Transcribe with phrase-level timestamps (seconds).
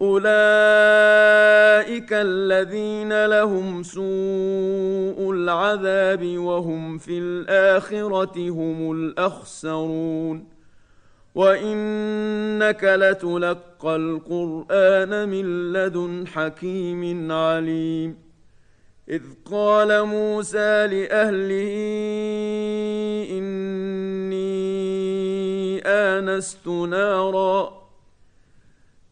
[0.00, 0.28] اولئك
[2.12, 10.48] الذين لهم سوء العذاب وهم في الاخره هم الاخسرون
[11.34, 18.18] وانك لتلقى القران من لدن حكيم عليم
[19.08, 21.76] اذ قال موسى لاهله
[23.30, 24.56] اني
[25.86, 27.85] انست نارا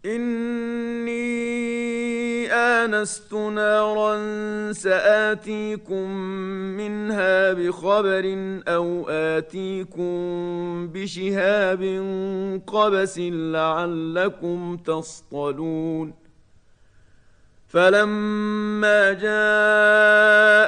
[0.05, 1.45] إني
[2.53, 6.11] آنست نارا سآتيكم
[6.77, 8.37] منها بخبر
[8.69, 10.09] أو آتيكم
[10.89, 11.83] بشهاب
[12.67, 16.15] قبس لعلكم تصطلون
[17.69, 20.64] فلما جاءها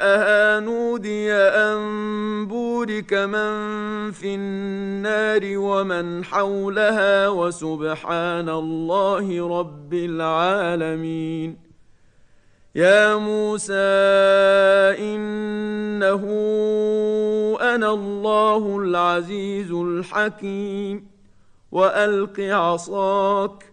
[2.97, 11.59] بورك من في النار ومن حولها وسبحان الله رب العالمين
[12.75, 13.75] يا موسى
[14.99, 16.23] إنه
[17.61, 21.07] أنا الله العزيز الحكيم
[21.73, 23.73] وألق عصاك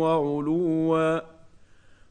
[0.00, 1.35] وعلوا.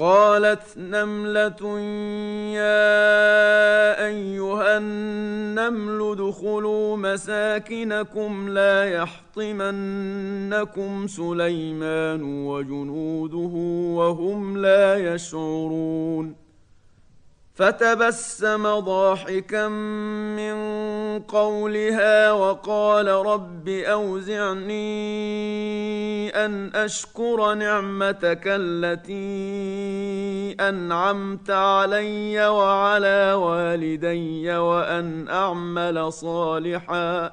[0.00, 1.80] قالت نملة
[2.56, 10.06] يا أيها النمل ادخلوا مساكنكم لا يحطمنكم
[11.06, 13.54] سليمان وجنوده
[13.96, 16.49] وهم لا يشعرون
[17.60, 20.54] فتبسم ضاحكا من
[21.18, 24.80] قولها وقال رب أوزعني
[26.30, 29.20] أن أشكر نعمتك التي
[30.60, 37.32] أنعمت علي وعلى والدي وأن أعمل صالحا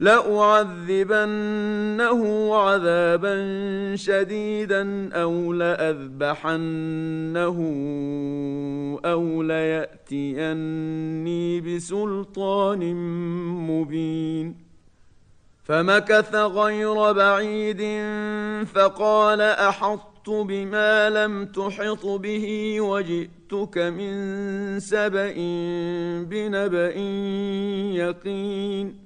[0.00, 1.34] لأعذبنه
[2.54, 3.36] عذابا
[3.96, 6.56] شديدا أو لأذبحنه
[9.04, 10.80] أو ليأتيني
[11.60, 12.94] بسلطان
[13.70, 14.56] مبين.
[15.64, 17.82] فمكث غير بعيد
[18.66, 25.34] فقال أحطت بما لم تحط به وجئتك من سبأ
[26.22, 26.96] بنبأ
[27.94, 29.05] يقين.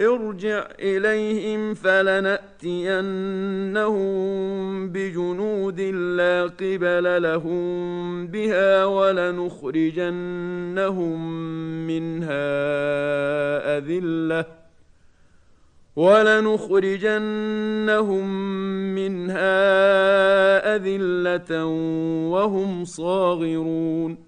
[0.00, 2.98] ارجع إليهم فلنأتينهم
[4.92, 10.18] بجنود لا قبل لهم بها ولنخرجنهم
[11.86, 12.48] منها
[13.78, 14.44] أذلة
[15.96, 17.18] ولنخرجنهم
[18.94, 19.56] منها
[20.76, 21.64] أذلة
[22.30, 24.27] وهم صاغرون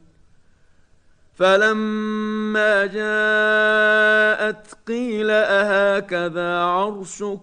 [1.41, 7.39] فلما جاءت قيل اهكذا عرشك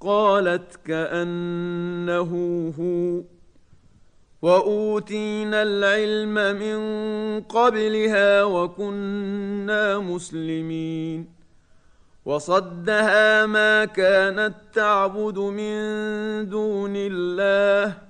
[0.00, 2.30] قالت كانه
[2.78, 3.22] هو
[4.42, 6.80] واوتينا العلم من
[7.40, 11.28] قبلها وكنا مسلمين
[12.24, 15.78] وصدها ما كانت تعبد من
[16.48, 18.09] دون الله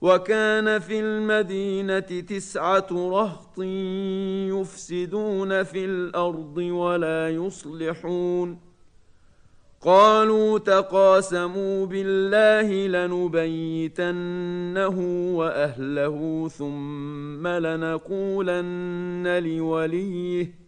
[0.00, 3.58] وكان في المدينة تسعة رهط
[4.48, 8.68] يفسدون في الأرض ولا يصلحون.
[9.80, 14.16] قالوا تقاسموا بالله لنبيتنه
[15.36, 20.67] وأهله ثم لنقولن لوليه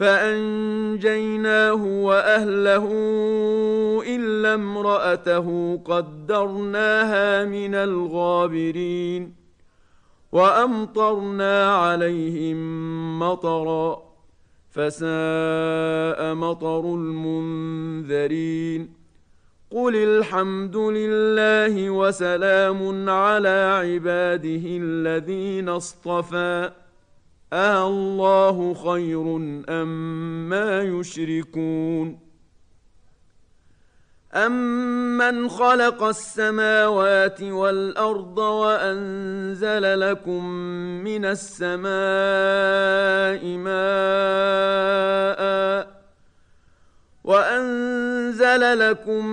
[0.00, 2.86] فأنجيناه وأهله
[4.06, 9.34] إلا امرأته قدرناها من الغابرين
[10.32, 12.58] وأمطرنا عليهم
[13.18, 14.02] مطرا
[14.70, 18.92] فساء مطر المنذرين
[19.70, 26.70] قل الحمد لله وسلام على عباده الذين اصطفى
[27.52, 29.36] آه الله خير
[29.68, 32.30] أم ما يشركون
[34.34, 40.44] أمن خلق السماوات والأرض وأنزل لكم
[41.04, 41.90] من السماء
[43.56, 44.30] ماءً
[47.24, 49.26] وأنزل لكم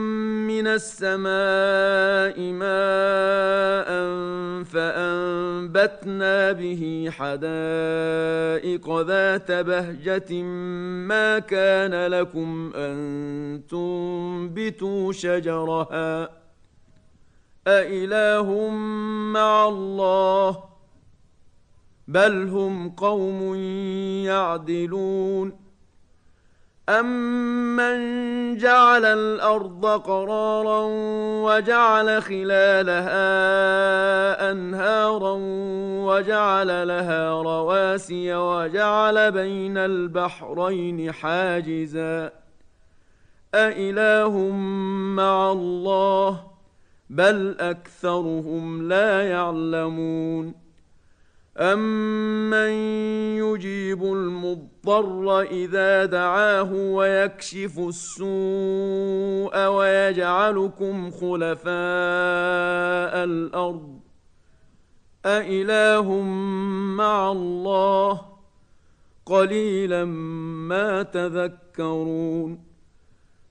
[0.48, 3.90] من السماء ماء
[4.64, 10.42] فأنبتنا به حدائق ذات بهجة
[11.08, 16.30] ما كان لكم أن تنبتوا شجرها
[17.68, 18.70] أإله
[19.34, 20.64] مع الله
[22.08, 23.56] بل هم قوم
[24.26, 25.67] يعدلون
[26.90, 27.98] أمن
[28.58, 30.86] جعل الأرض قرارا
[31.44, 33.22] وجعل خلالها
[34.52, 35.36] أنهارا
[36.08, 42.32] وجعل لها رواسي وجعل بين البحرين حاجزا
[43.56, 44.50] أإله
[45.16, 46.44] مع الله
[47.10, 50.67] بل أكثرهم لا يعلمون
[51.60, 52.72] أمن
[53.38, 61.74] يجيب المضطر إذا دعاه ويكشف السوء ويجعلكم خلفاء
[63.24, 64.00] الأرض
[65.26, 66.22] أإله
[66.98, 68.22] مع الله
[69.26, 72.67] قليلا ما تذكرون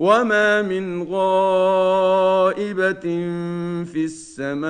[0.00, 3.00] وما من غائبه
[3.84, 4.64] في السماء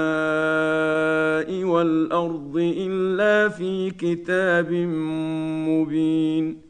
[1.65, 4.73] والارض الا في كتاب
[5.69, 6.61] مبين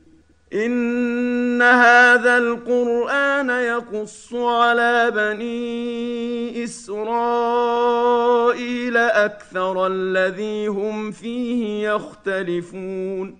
[0.52, 7.86] ان هذا القران يقص على بني اسرائيل
[8.96, 13.39] أكثر الذي هم فيه يختلفون